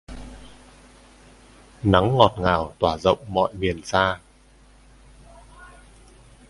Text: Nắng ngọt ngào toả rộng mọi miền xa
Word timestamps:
Nắng 1.83 2.15
ngọt 2.15 2.33
ngào 2.39 2.73
toả 2.79 2.97
rộng 2.97 3.19
mọi 3.27 3.53
miền 3.53 3.81
xa 3.83 4.19